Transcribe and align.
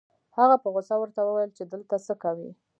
هغه 0.37 0.55
په 0.63 0.67
غصه 0.73 0.95
ورته 0.99 1.21
وويل 1.23 1.51
چې 1.57 1.63
دلته 1.73 1.95
څه 2.05 2.13
کوې؟ 2.23 2.49